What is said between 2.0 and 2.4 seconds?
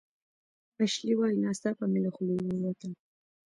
له خولې